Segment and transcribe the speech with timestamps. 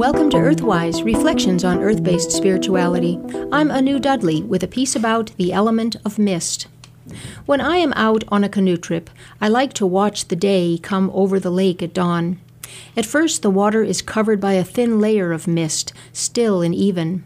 [0.00, 3.20] Welcome to Earthwise Reflections on Earth based Spirituality.
[3.52, 6.68] I'm Anu Dudley with a piece about the element of mist.
[7.44, 9.10] When I am out on a canoe trip,
[9.42, 12.40] I like to watch the day come over the lake at dawn.
[12.96, 17.22] At first, the water is covered by a thin layer of mist, still and even.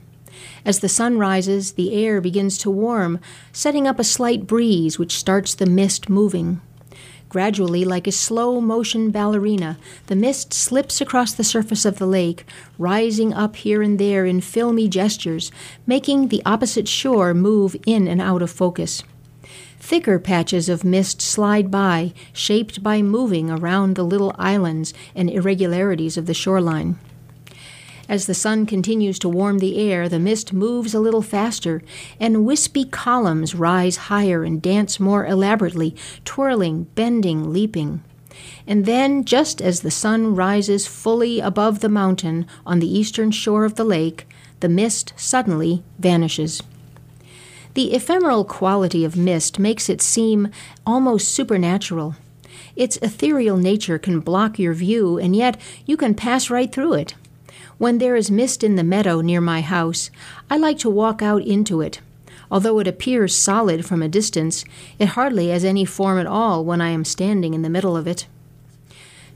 [0.65, 3.21] As the sun rises, the air begins to warm,
[3.53, 6.61] setting up a slight breeze which starts the mist moving.
[7.35, 12.47] Gradually, like a slow motion ballerina, the mist slips across the surface of the lake,
[12.79, 15.51] rising up here and there in filmy gestures,
[15.85, 19.03] making the opposite shore move in and out of focus.
[19.81, 26.17] Thicker patches of mist slide by, shaped by moving around the little islands and irregularities
[26.17, 27.01] of the shoreline.
[28.09, 31.83] As the sun continues to warm the air, the mist moves a little faster,
[32.21, 38.03] and wispy columns rise higher and dance more elaborately, twirling, bending, leaping.
[38.67, 43.65] And then, just as the sun rises fully above the mountain on the eastern shore
[43.65, 44.27] of the lake,
[44.61, 46.63] the mist suddenly vanishes.
[47.75, 50.49] The ephemeral quality of mist makes it seem
[50.87, 52.17] almost supernatural.
[52.77, 57.15] Its ethereal nature can block your view, and yet you can pass right through it.
[57.79, 60.11] When there is mist in the meadow near my house,
[60.51, 62.01] I like to walk out into it.
[62.51, 64.65] Although it appears solid from a distance,
[64.99, 68.07] it hardly has any form at all when I am standing in the middle of
[68.07, 68.27] it.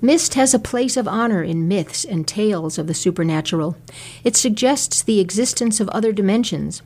[0.00, 3.76] Mist has a place of honor in myths and tales of the supernatural.
[4.22, 6.82] It suggests the existence of other dimensions.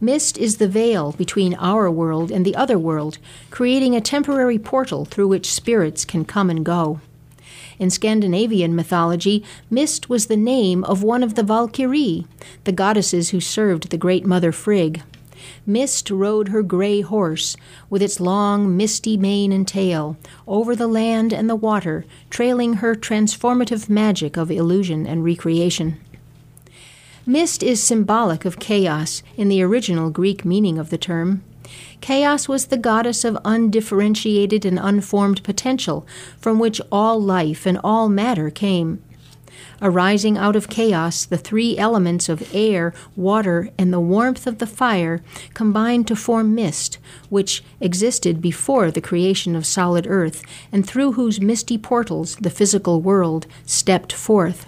[0.00, 3.18] Mist is the veil between our world and the other world,
[3.50, 7.00] creating a temporary portal through which spirits can come and go.
[7.78, 12.26] In Scandinavian mythology, Mist was the name of one of the Valkyrie,
[12.64, 15.02] the goddesses who served the great mother Frigg.
[15.64, 17.56] Mist rode her gray horse,
[17.90, 22.94] with its long, misty mane and tail, over the land and the water, trailing her
[22.94, 26.00] transformative magic of illusion and recreation.
[27.26, 31.42] Mist is symbolic of chaos in the original Greek meaning of the term.
[32.00, 36.06] Chaos was the goddess of undifferentiated and unformed potential,
[36.38, 39.02] from which all life and all matter came.
[39.82, 44.66] Arising out of chaos, the three elements of air, water, and the warmth of the
[44.66, 45.22] fire
[45.52, 51.40] combined to form mist, which existed before the creation of solid earth, and through whose
[51.40, 54.64] misty portals the physical world stepped forth.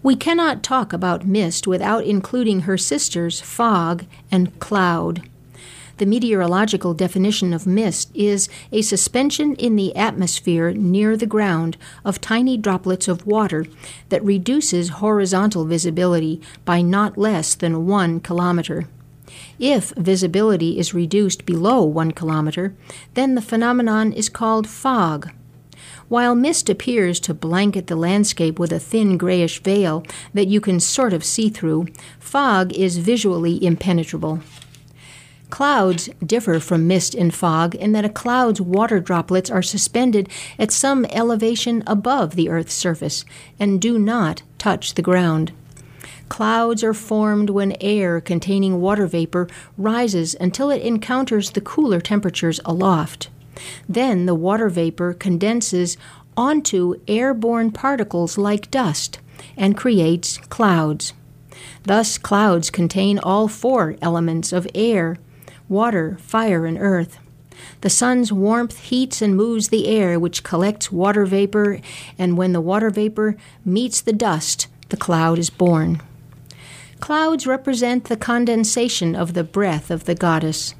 [0.00, 5.28] We cannot talk about mist without including her sisters, fog and cloud.
[5.98, 12.20] The meteorological definition of mist is a suspension in the atmosphere near the ground of
[12.20, 13.66] tiny droplets of water
[14.08, 18.86] that reduces horizontal visibility by not less than one kilometer.
[19.58, 22.76] If visibility is reduced below one kilometer,
[23.14, 25.32] then the phenomenon is called fog.
[26.08, 30.78] While mist appears to blanket the landscape with a thin grayish veil that you can
[30.78, 31.88] sort of see through,
[32.20, 34.40] fog is visually impenetrable.
[35.50, 40.28] Clouds differ from mist and fog in that a cloud's water droplets are suspended
[40.58, 43.24] at some elevation above the Earth's surface
[43.58, 45.52] and do not touch the ground.
[46.28, 49.48] Clouds are formed when air containing water vapor
[49.78, 53.30] rises until it encounters the cooler temperatures aloft.
[53.88, 55.96] Then the water vapor condenses
[56.36, 59.18] onto airborne particles like dust
[59.56, 61.14] and creates clouds.
[61.84, 65.16] Thus, clouds contain all four elements of air,
[65.68, 67.18] water, fire, and earth.
[67.80, 71.80] The sun's warmth heats and moves the air, which collects water vapor,
[72.18, 76.00] and when the water vapor meets the dust, the cloud is born.
[77.00, 80.74] Clouds represent the condensation of the breath of the goddess.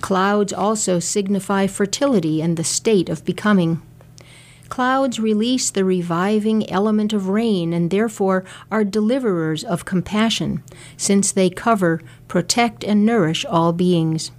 [0.00, 3.82] Clouds also signify fertility and the state of becoming.
[4.68, 10.62] Clouds release the reviving element of rain and therefore are deliverers of compassion,
[10.96, 14.30] since they cover, protect, and nourish all beings.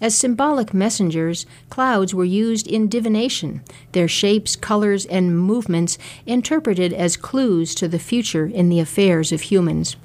[0.00, 5.96] As symbolic messengers, clouds were used in divination, their shapes, colors, and movements
[6.26, 9.96] interpreted as clues to the future in the affairs of humans.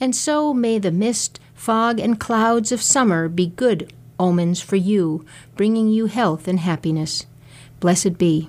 [0.00, 5.24] And so may the mist, fog, and clouds of summer be good omens for you,
[5.56, 7.26] bringing you health and happiness.
[7.80, 8.48] Blessed be.